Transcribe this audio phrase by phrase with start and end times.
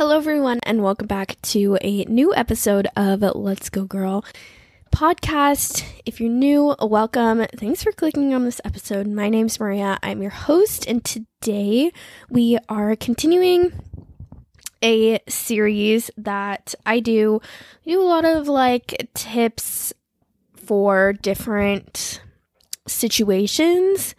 [0.00, 4.24] Hello, everyone, and welcome back to a new episode of Let's Go Girl
[4.90, 5.84] podcast.
[6.06, 7.44] If you're new, welcome.
[7.54, 9.06] Thanks for clicking on this episode.
[9.08, 9.98] My name's Maria.
[10.02, 11.92] I'm your host, and today
[12.30, 13.74] we are continuing
[14.82, 17.42] a series that I do.
[17.86, 19.92] I do a lot of like tips
[20.56, 22.22] for different
[22.86, 24.14] situations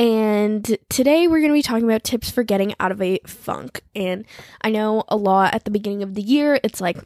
[0.00, 3.82] and today we're going to be talking about tips for getting out of a funk.
[3.94, 4.24] And
[4.62, 6.96] I know a lot at the beginning of the year, it's like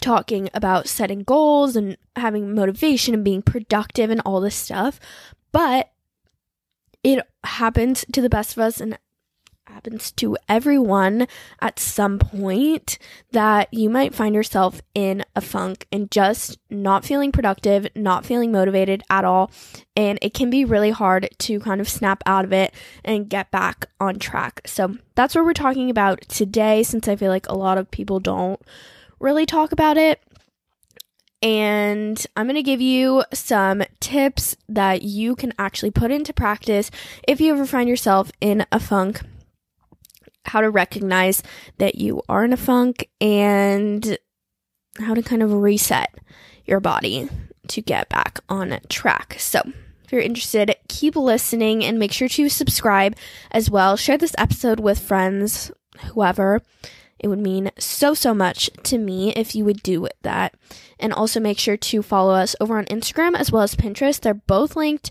[0.00, 5.00] talking about setting goals and having motivation and being productive and all this stuff.
[5.50, 5.90] But
[7.02, 8.96] it happens to the best of us and
[9.66, 11.26] happens to everyone
[11.60, 12.98] at some point
[13.32, 18.52] that you might find yourself in a funk and just not feeling productive, not feeling
[18.52, 19.50] motivated at all.
[19.96, 23.50] And it can be really hard to kind of snap out of it and get
[23.50, 24.60] back on track.
[24.66, 28.20] So that's what we're talking about today, since I feel like a lot of people
[28.20, 28.60] don't
[29.18, 30.22] really talk about it.
[31.42, 36.90] And I'm going to give you some tips that you can actually put into practice
[37.28, 39.20] if you ever find yourself in a funk
[40.46, 41.42] how to recognize
[41.78, 44.16] that you are in a funk and
[44.98, 46.14] how to kind of reset
[46.64, 47.28] your body
[47.68, 49.36] to get back on track.
[49.38, 49.62] So,
[50.04, 53.16] if you're interested, keep listening and make sure to subscribe
[53.50, 53.96] as well.
[53.96, 55.70] Share this episode with friends,
[56.12, 56.62] whoever.
[57.18, 60.54] It would mean so, so much to me if you would do that.
[61.00, 64.20] And also make sure to follow us over on Instagram as well as Pinterest.
[64.20, 65.10] They're both linked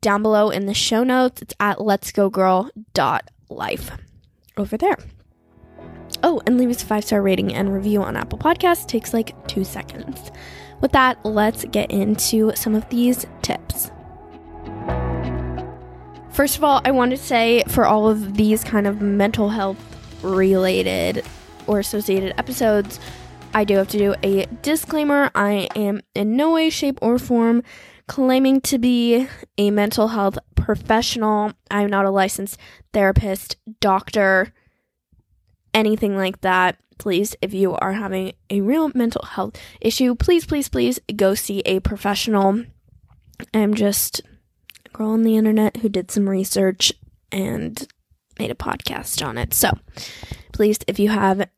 [0.00, 1.42] down below in the show notes.
[1.42, 3.90] It's at letsgogirl.life
[4.56, 4.96] over there.
[6.22, 8.86] Oh, and leave us a five star rating and review on Apple Podcasts.
[8.86, 10.30] Takes like two seconds.
[10.80, 13.90] With that, let's get into some of these tips.
[16.30, 19.78] First of all, I want to say for all of these kind of mental health
[20.22, 21.24] related
[21.66, 23.00] or associated episodes,
[23.54, 25.30] I do have to do a disclaimer.
[25.34, 27.62] I am in no way, shape, or form
[28.06, 29.26] claiming to be
[29.56, 31.52] a mental health professional.
[31.70, 32.58] I'm not a licensed
[32.92, 34.52] therapist, doctor,
[35.76, 36.78] anything like that.
[36.98, 41.60] Please, if you are having a real mental health issue, please, please, please go see
[41.60, 42.64] a professional.
[43.52, 44.22] I'm just
[44.86, 46.92] a girl on the internet who did some research
[47.30, 47.86] and
[48.38, 49.52] made a podcast on it.
[49.52, 49.72] So,
[50.52, 51.48] please, if you have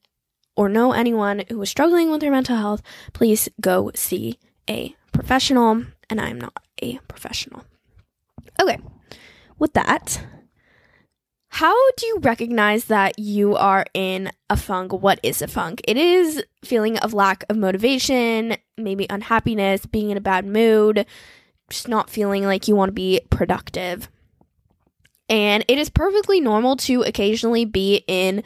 [0.57, 5.85] or know anyone who is struggling with their mental health, please go see a professional
[6.11, 7.65] and I'm not a professional.
[8.61, 8.79] Okay,
[9.57, 10.21] with that,
[11.59, 14.93] how do you recognize that you are in a funk?
[14.93, 15.81] What is a funk?
[15.89, 21.05] It is feeling of lack of motivation, maybe unhappiness, being in a bad mood,
[21.69, 24.09] just not feeling like you want to be productive.
[25.29, 28.45] And it is perfectly normal to occasionally be in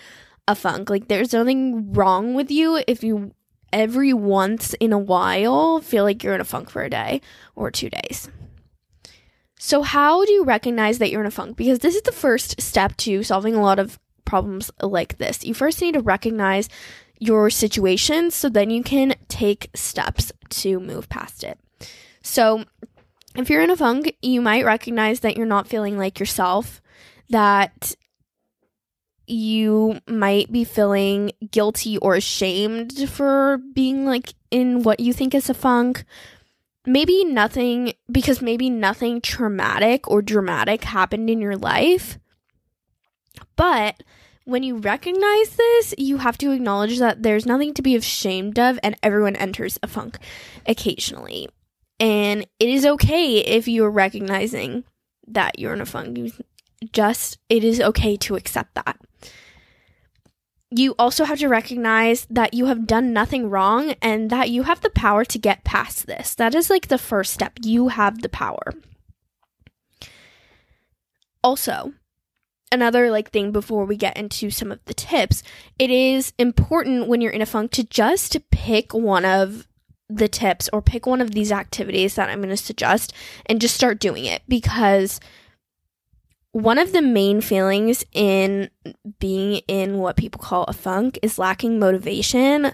[0.49, 0.89] a funk.
[0.89, 3.35] Like there's nothing wrong with you if you
[3.75, 7.21] every once in a while feel like you're in a funk for a day
[7.57, 8.31] or two days.
[9.65, 11.57] So, how do you recognize that you're in a funk?
[11.57, 15.45] Because this is the first step to solving a lot of problems like this.
[15.45, 16.69] You first need to recognize
[17.21, 21.61] your situation so then you can take steps to move past it.
[22.25, 22.65] So,
[23.37, 26.83] if you're in a funk, you might recognize that you're not feeling like yourself,
[27.31, 27.95] that
[29.29, 35.49] you might be feeling guilty or ashamed for being like in what you think is
[35.49, 36.05] a funk.
[36.85, 42.19] Maybe nothing, because maybe nothing traumatic or dramatic happened in your life.
[43.55, 44.03] But
[44.45, 48.81] when you recognize this, you have to acknowledge that there's nothing to be ashamed of,
[48.83, 50.19] and everyone enters a funk
[50.67, 51.49] occasionally.
[52.01, 54.83] And it is okay if you're recognizing
[55.29, 56.33] that you're in a funk.
[56.93, 58.99] just, it is okay to accept that
[60.79, 64.81] you also have to recognize that you have done nothing wrong and that you have
[64.81, 66.35] the power to get past this.
[66.35, 67.59] That is like the first step.
[67.63, 68.73] You have the power.
[71.45, 71.93] Also,
[72.71, 75.43] another like thing before we get into some of the tips,
[75.79, 79.69] it is important when you're in a funk to just pick one of
[80.09, 83.13] the tips or pick one of these activities that I'm going to suggest
[83.47, 85.21] and just start doing it because
[86.53, 88.71] one of the main feelings in
[89.19, 92.73] being in what people call a funk is lacking motivation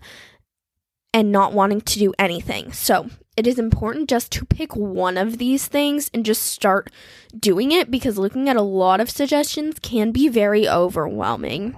[1.14, 2.72] and not wanting to do anything.
[2.72, 6.90] So, it is important just to pick one of these things and just start
[7.38, 11.76] doing it because looking at a lot of suggestions can be very overwhelming.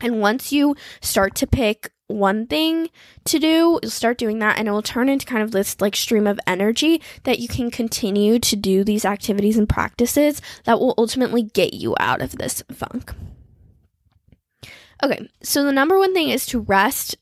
[0.00, 2.88] And once you start to pick one thing
[3.26, 6.26] to do, start doing that and it will turn into kind of this like stream
[6.26, 11.42] of energy that you can continue to do these activities and practices that will ultimately
[11.42, 13.14] get you out of this funk.
[15.02, 17.16] Okay, so the number one thing is to rest,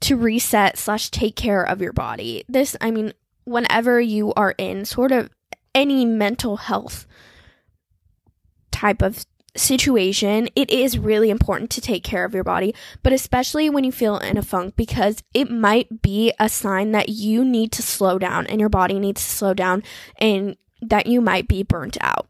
[0.00, 2.44] to reset slash take care of your body.
[2.48, 3.12] This, I mean,
[3.44, 5.30] whenever you are in sort of
[5.74, 7.06] any mental health
[8.70, 9.24] type of
[9.56, 13.92] situation, it is really important to take care of your body, but especially when you
[13.92, 18.18] feel in a funk because it might be a sign that you need to slow
[18.18, 19.82] down and your body needs to slow down
[20.18, 22.26] and that you might be burnt out.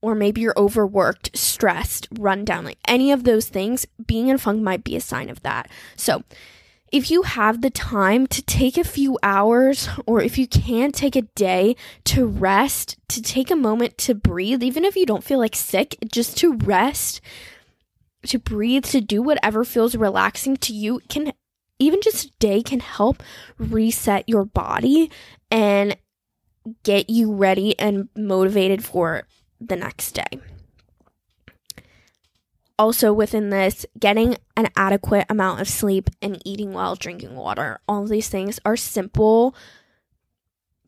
[0.00, 4.62] Or maybe you're overworked, stressed, run down, like any of those things, being in funk
[4.62, 5.70] might be a sign of that.
[5.96, 6.24] So,
[6.94, 11.16] if you have the time to take a few hours or if you can take
[11.16, 11.74] a day
[12.04, 15.98] to rest, to take a moment to breathe, even if you don't feel like sick,
[16.12, 17.20] just to rest,
[18.28, 21.32] to breathe, to do whatever feels relaxing to you can
[21.80, 23.24] even just a day can help
[23.58, 25.10] reset your body
[25.50, 25.96] and
[26.84, 29.26] get you ready and motivated for
[29.60, 30.38] the next day
[32.78, 37.80] also within this, getting an adequate amount of sleep and eating well, drinking water.
[37.88, 39.54] All these things are simple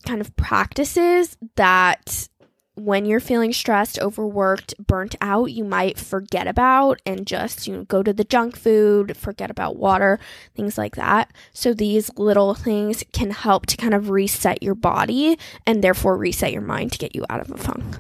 [0.05, 2.29] kind of practices that
[2.77, 7.85] when you're feeling stressed, overworked, burnt out, you might forget about and just, you know,
[7.85, 10.21] go to the junk food, forget about water,
[10.55, 11.33] things like that.
[11.55, 16.53] So these little things can help to kind of reset your body and therefore reset
[16.53, 17.97] your mind to get you out of a funk.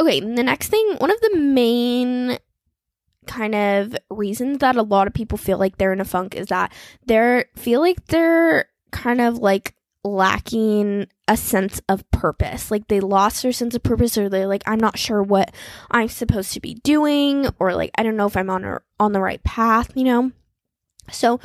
[0.00, 2.38] Okay, the next thing, one of the main
[3.26, 6.46] kind of reasons that a lot of people feel like they're in a funk is
[6.46, 6.72] that
[7.04, 12.70] they feel like they're kind of like lacking a sense of purpose.
[12.70, 15.54] Like they lost their sense of purpose or they're like I'm not sure what
[15.90, 19.12] I'm supposed to be doing or like I don't know if I'm on a, on
[19.12, 20.32] the right path, you know.
[21.12, 21.40] So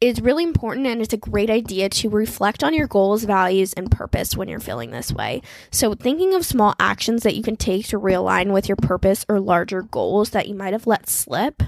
[0.00, 3.90] is really important and it's a great idea to reflect on your goals, values, and
[3.90, 5.42] purpose when you're feeling this way.
[5.70, 9.40] So, thinking of small actions that you can take to realign with your purpose or
[9.40, 11.62] larger goals that you might have let slip,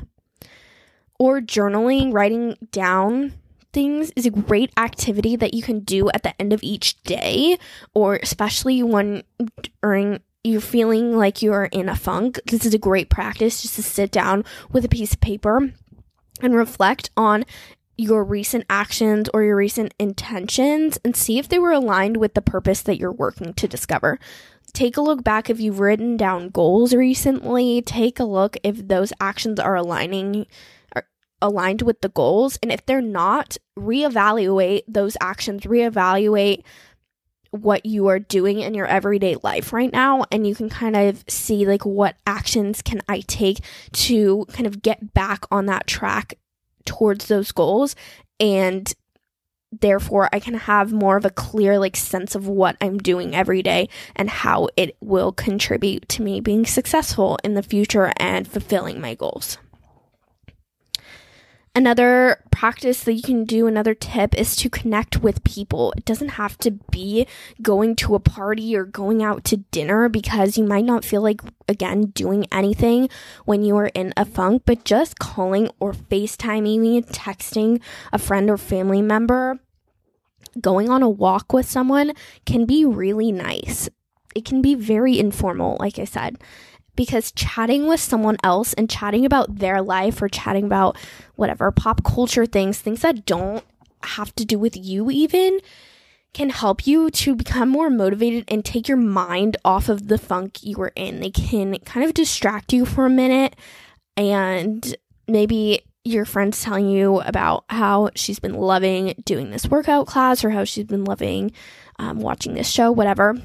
[1.18, 3.34] or journaling, writing down
[3.72, 7.58] things is a great activity that you can do at the end of each day,
[7.94, 9.22] or especially when
[9.82, 12.40] during you're feeling like you're in a funk.
[12.46, 15.72] This is a great practice just to sit down with a piece of paper
[16.40, 17.44] and reflect on
[17.98, 22.40] your recent actions or your recent intentions and see if they were aligned with the
[22.40, 24.20] purpose that you're working to discover.
[24.72, 27.82] Take a look back if you've written down goals recently.
[27.82, 30.46] Take a look if those actions are aligning
[30.94, 31.06] are
[31.42, 36.62] aligned with the goals and if they're not, reevaluate those actions, reevaluate
[37.50, 41.24] what you are doing in your everyday life right now and you can kind of
[41.28, 43.60] see like what actions can I take
[43.92, 46.34] to kind of get back on that track
[46.88, 47.94] towards those goals
[48.40, 48.94] and
[49.70, 53.62] therefore I can have more of a clear like sense of what I'm doing every
[53.62, 59.00] day and how it will contribute to me being successful in the future and fulfilling
[59.00, 59.58] my goals.
[61.78, 65.94] Another practice that you can do, another tip is to connect with people.
[65.96, 67.24] It doesn't have to be
[67.62, 71.40] going to a party or going out to dinner because you might not feel like,
[71.68, 73.08] again, doing anything
[73.44, 77.80] when you are in a funk, but just calling or FaceTiming, texting
[78.12, 79.60] a friend or family member,
[80.60, 82.12] going on a walk with someone
[82.44, 83.88] can be really nice.
[84.34, 86.38] It can be very informal, like I said
[86.98, 90.96] because chatting with someone else and chatting about their life or chatting about
[91.36, 93.64] whatever pop culture things, things that don't
[94.02, 95.60] have to do with you even,
[96.34, 100.58] can help you to become more motivated and take your mind off of the funk
[100.64, 101.20] you were in.
[101.20, 103.54] They can kind of distract you for a minute
[104.16, 104.96] and
[105.28, 110.50] maybe your friend's telling you about how she's been loving doing this workout class or
[110.50, 111.52] how she's been loving
[112.00, 113.40] um, watching this show, whatever,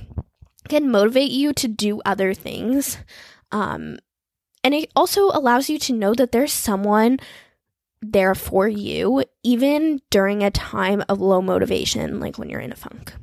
[0.70, 2.98] can motivate you to do other things.
[3.54, 4.00] Um,
[4.64, 7.20] and it also allows you to know that there's someone
[8.02, 12.76] there for you, even during a time of low motivation, like when you're in a
[12.76, 13.14] funk.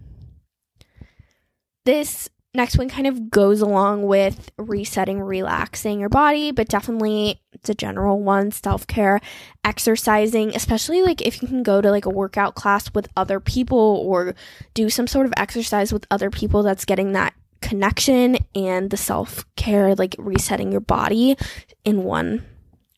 [1.85, 7.69] This next one kind of goes along with resetting, relaxing your body, but definitely it's
[7.69, 9.21] a general one self care,
[9.65, 14.03] exercising, especially like if you can go to like a workout class with other people
[14.05, 14.35] or
[14.75, 19.45] do some sort of exercise with other people that's getting that connection and the self
[19.57, 21.37] care, like resetting your body
[21.85, 22.45] in one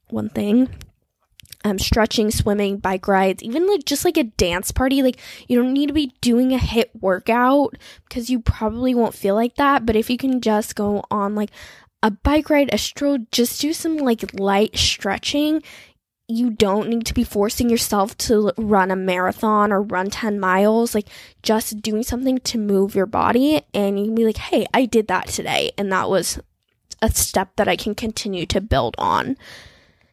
[0.09, 0.69] one thing.
[1.65, 5.01] Um, stretching, swimming, bike rides, even like just like a dance party.
[5.01, 7.77] Like you don't need to be doing a HIIT workout
[8.09, 9.87] because you probably won't feel like that.
[9.87, 11.51] But if you can just go on like
[12.03, 15.63] a bike ride, a stroll, just do some like light stretching,
[16.33, 20.95] you don't need to be forcing yourself to run a marathon or run 10 miles.
[20.95, 21.09] Like,
[21.43, 25.09] just doing something to move your body, and you can be like, hey, I did
[25.09, 26.41] that today, and that was
[27.01, 29.37] a step that I can continue to build on.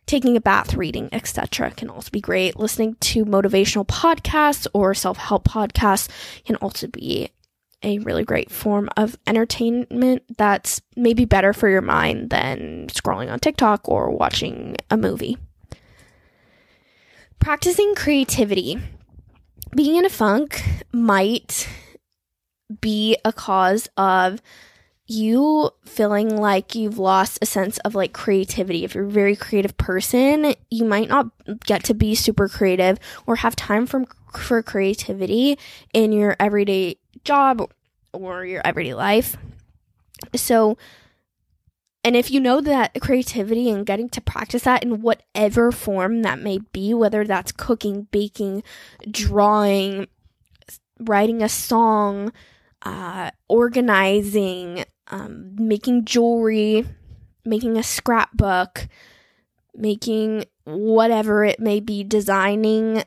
[0.06, 1.70] Taking a bath, reading, etc.
[1.72, 2.60] can also be great.
[2.60, 6.10] Listening to motivational podcasts or self help podcasts
[6.46, 7.30] can also be
[7.84, 13.40] a really great form of entertainment that's maybe better for your mind than scrolling on
[13.40, 15.38] TikTok or watching a movie.
[17.40, 18.80] Practicing creativity.
[19.76, 21.70] Being in a funk might
[22.82, 24.42] be a cause of
[25.08, 28.84] you feeling like you've lost a sense of like creativity.
[28.84, 31.28] If you're a very creative person, you might not
[31.66, 34.06] get to be super creative or have time for,
[34.38, 35.58] for creativity
[35.94, 37.72] in your everyday job
[38.14, 39.36] or your everyday life.
[40.36, 40.78] So,
[42.04, 46.40] and if you know that creativity and getting to practice that in whatever form that
[46.40, 48.64] may be, whether that's cooking, baking,
[49.10, 50.08] drawing,
[51.00, 52.32] writing a song,
[52.84, 56.86] uh, organizing, um, making jewelry,
[57.44, 58.88] making a scrapbook,
[59.76, 63.04] making whatever it may be, designing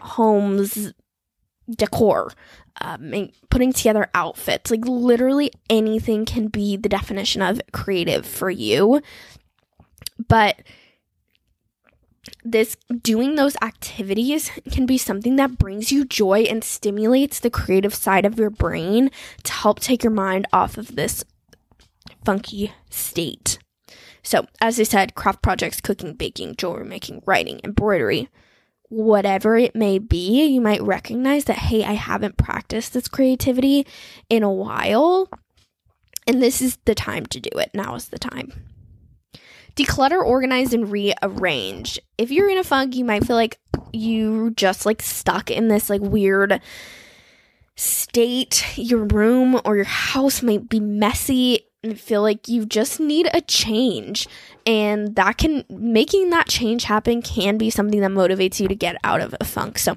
[0.00, 0.92] homes,
[1.70, 2.32] decor,
[2.80, 4.70] um, putting together outfits.
[4.70, 9.00] Like literally anything can be the definition of creative for you.
[10.28, 10.62] But
[12.44, 17.94] this doing those activities can be something that brings you joy and stimulates the creative
[17.94, 19.10] side of your brain
[19.44, 21.24] to help take your mind off of this
[22.24, 23.58] funky state.
[24.22, 28.28] So, as I said, craft projects, cooking, baking, jewelry making, writing, embroidery,
[28.88, 33.86] whatever it may be, you might recognize that, hey, I haven't practiced this creativity
[34.28, 35.28] in a while.
[36.26, 37.70] And this is the time to do it.
[37.74, 38.52] Now is the time.
[39.76, 42.00] Declutter, organize, and rearrange.
[42.18, 43.58] If you're in a funk, you might feel like
[43.92, 46.60] you just like stuck in this like weird
[47.76, 48.76] state.
[48.76, 54.26] Your room or your house might be messy feel like you just need a change.
[54.66, 58.96] And that can making that change happen can be something that motivates you to get
[59.04, 59.78] out of a funk.
[59.78, 59.96] So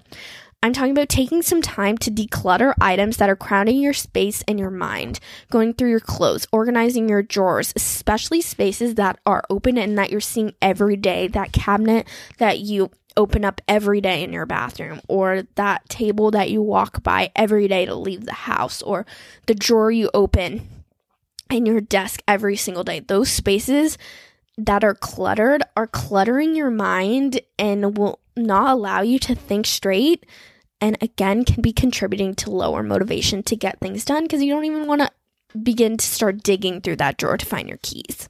[0.64, 4.60] I'm talking about taking some time to declutter items that are crowding your space and
[4.60, 5.20] your mind,
[5.50, 10.22] going through your clothes, organizing your drawers, especially spaces that are open and that you're
[10.22, 12.08] seeing every day, that cabinet
[12.38, 17.02] that you open up every day in your bathroom, or that table that you walk
[17.02, 19.06] by every day to leave the house, or
[19.48, 20.81] the drawer you open
[21.52, 23.00] in your desk every single day.
[23.00, 23.98] Those spaces
[24.58, 30.26] that are cluttered are cluttering your mind and will not allow you to think straight
[30.80, 34.66] and again can be contributing to lower motivation to get things done because you don't
[34.66, 35.10] even want to
[35.58, 38.28] begin to start digging through that drawer to find your keys.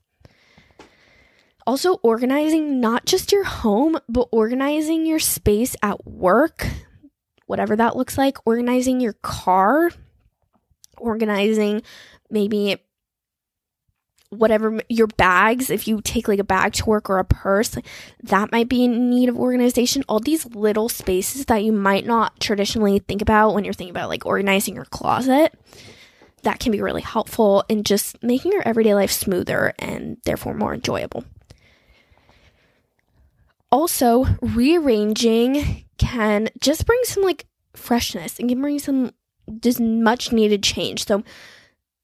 [1.67, 6.67] Also, organizing not just your home, but organizing your space at work,
[7.45, 9.91] whatever that looks like, organizing your car,
[10.97, 11.83] organizing
[12.31, 12.77] maybe
[14.31, 17.77] whatever your bags if you take like a bag to work or a purse
[18.23, 20.03] that might be in need of organization.
[20.07, 24.09] All these little spaces that you might not traditionally think about when you're thinking about
[24.09, 25.53] like organizing your closet
[26.43, 30.73] that can be really helpful in just making your everyday life smoother and therefore more
[30.73, 31.23] enjoyable.
[33.71, 39.11] Also rearranging can just bring some like freshness and can bring some
[39.59, 41.05] just much needed change.
[41.05, 41.23] So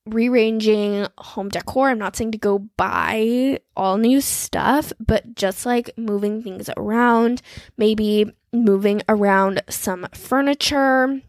[0.09, 1.89] rearranging home decor.
[1.89, 7.41] I'm not saying to go buy all new stuff, but just like moving things around,
[7.77, 11.21] maybe moving around some furniture,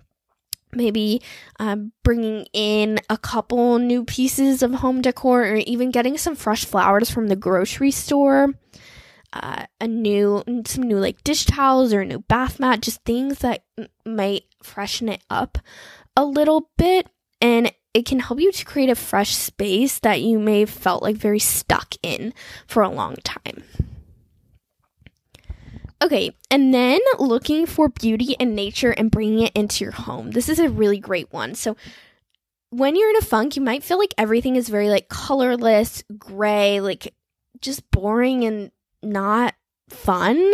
[0.72, 1.20] maybe
[1.58, 6.64] um, bringing in a couple new pieces of home decor, or even getting some fresh
[6.64, 8.54] flowers from the grocery store.
[9.30, 13.40] Uh, a new, some new like dish towels or a new bath mat, just things
[13.40, 15.58] that m- might freshen it up
[16.16, 17.06] a little bit.
[17.40, 21.02] And it can help you to create a fresh space that you may have felt
[21.02, 22.32] like very stuck in
[22.68, 23.64] for a long time.
[26.00, 30.30] Okay, and then looking for beauty and nature and bringing it into your home.
[30.30, 31.56] This is a really great one.
[31.56, 31.76] So,
[32.70, 36.80] when you're in a funk, you might feel like everything is very like colorless, gray,
[36.80, 37.12] like
[37.60, 38.70] just boring and
[39.02, 39.54] not
[39.88, 40.52] fun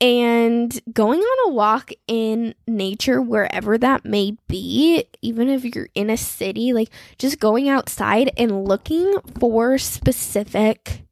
[0.00, 6.08] and going on a walk in nature wherever that may be even if you're in
[6.08, 6.88] a city like
[7.18, 11.02] just going outside and looking for specific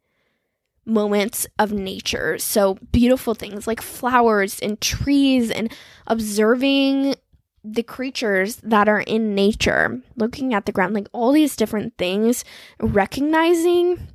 [0.86, 2.38] moments of nature.
[2.38, 5.70] So beautiful things like flowers and trees and
[6.06, 7.16] observing
[7.64, 10.00] the creatures that are in nature.
[10.16, 12.44] Looking at the ground like all these different things.
[12.80, 14.08] Recognizing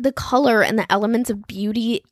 [0.00, 2.02] the color and the elements of beauty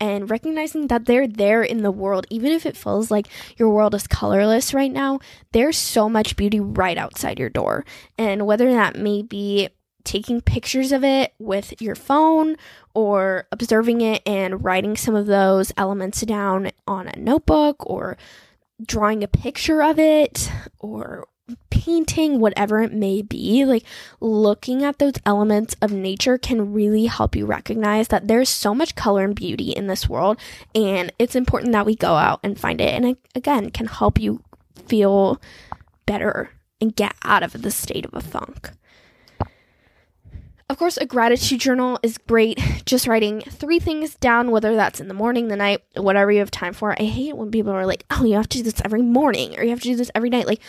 [0.00, 3.94] and recognizing that they're there in the world, even if it feels like your world
[3.94, 5.18] is colorless right now,
[5.52, 7.84] there's so much beauty right outside your door.
[8.16, 9.70] And whether that may be
[10.04, 12.56] taking pictures of it with your phone
[12.94, 18.16] or observing it and writing some of those elements down on a notebook or
[18.84, 21.26] drawing a picture of it or
[21.70, 23.84] painting, whatever it may be, like
[24.20, 28.94] looking at those elements of nature can really help you recognize that there's so much
[28.94, 30.38] color and beauty in this world.
[30.74, 32.94] And it's important that we go out and find it.
[32.94, 34.42] And it, again, can help you
[34.86, 35.40] feel
[36.06, 36.50] better
[36.80, 38.70] and get out of the state of a funk.
[40.70, 42.60] Of course, a gratitude journal is great.
[42.84, 46.50] Just writing three things down, whether that's in the morning, the night, whatever you have
[46.50, 46.92] time for.
[47.00, 49.62] I hate when people are like, oh, you have to do this every morning or
[49.62, 50.46] you have to do this every night.
[50.46, 50.60] Like,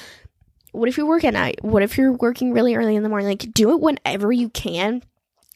[0.72, 1.64] what if you work at night?
[1.64, 3.28] What if you're working really early in the morning?
[3.28, 5.04] Like, do it whenever you can.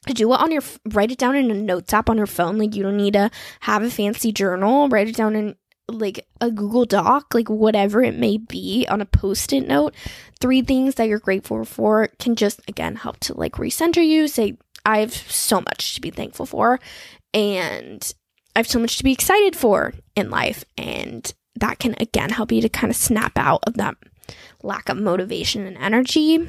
[0.06, 2.58] Do it on your, write it down in a notes app on your phone.
[2.58, 4.90] Like, you don't need to have a fancy journal.
[4.90, 5.56] Write it down in
[5.88, 9.94] like a Google Doc, like whatever it may be on a post it note.
[10.40, 14.28] Three things that you're grateful for can just, again, help to like recenter you.
[14.28, 16.80] Say, I have so much to be thankful for,
[17.34, 18.14] and
[18.56, 20.66] I have so much to be excited for in life.
[20.78, 23.96] And that can, again, help you to kind of snap out of that
[24.62, 26.48] lack of motivation and energy.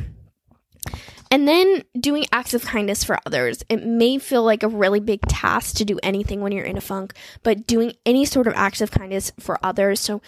[1.31, 3.65] And then doing acts of kindness for others.
[3.69, 6.81] It may feel like a really big task to do anything when you're in a
[6.81, 9.99] funk, but doing any sort of acts of kindness for others.
[9.99, 10.23] So,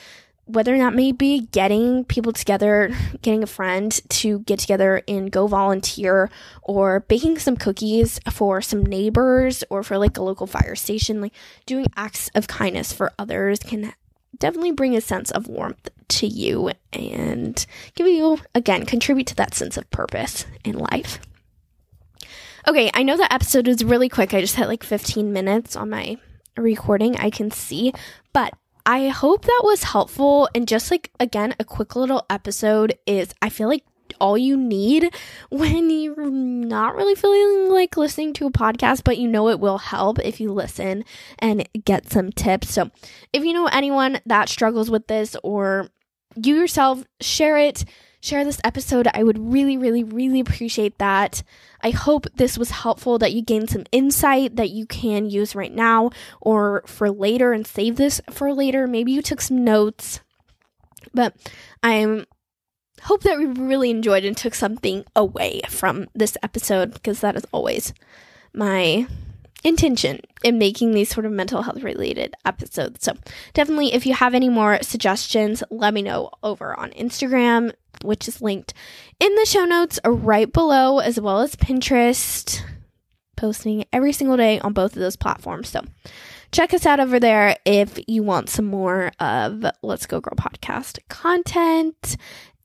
[0.47, 2.91] whether that may be getting people together,
[3.23, 6.31] getting a friend to get together and go volunteer,
[6.63, 11.35] or baking some cookies for some neighbors or for like a local fire station, like
[11.67, 13.93] doing acts of kindness for others can
[14.39, 19.55] definitely bring a sense of warmth to you and give you, again, contribute to that
[19.55, 21.21] sense of purpose in life.
[22.69, 24.35] Okay, I know that episode was really quick.
[24.35, 26.19] I just had like 15 minutes on my
[26.57, 27.93] recording, I can see,
[28.33, 30.49] but I hope that was helpful.
[30.55, 33.85] And just like, again, a quick little episode is, I feel like
[34.21, 35.13] all you need
[35.51, 39.79] when you're not really feeling like listening to a podcast, but you know it will
[39.79, 41.05] help if you listen
[41.39, 42.73] and get some tips.
[42.73, 42.91] So,
[43.33, 45.89] if you know anyone that struggles with this or
[46.37, 47.85] you yourself share it,
[48.21, 49.09] share this episode.
[49.13, 51.43] I would really, really, really appreciate that.
[51.83, 55.73] I hope this was helpful, that you gained some insight that you can use right
[55.73, 58.87] now or for later and save this for later.
[58.87, 60.21] Maybe you took some notes.
[61.15, 61.35] But
[61.83, 62.27] I'm
[63.03, 67.47] hope that we really enjoyed and took something away from this episode because that is
[67.53, 67.93] always
[68.53, 69.07] my
[69.67, 73.05] intention in making these sort of mental health related episodes.
[73.05, 73.15] So,
[73.53, 78.41] definitely, if you have any more suggestions, let me know over on Instagram, which is
[78.41, 78.73] linked
[79.19, 82.63] in the show notes right below, as well as Pinterest,
[83.37, 85.69] posting every single day on both of those platforms.
[85.69, 85.83] So,
[86.53, 91.01] check us out over there if you want some more of Let's Go Girl podcast
[91.09, 92.17] content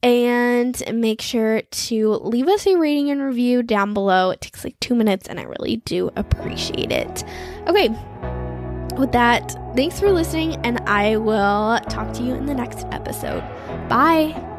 [0.04, 4.32] and make sure to leave us a rating and review down below.
[4.32, 7.24] It takes like two minutes, and I really do appreciate it.
[7.68, 7.90] Okay,
[8.98, 13.42] with that, thanks for listening, and I will talk to you in the next episode.
[13.88, 14.51] Bye.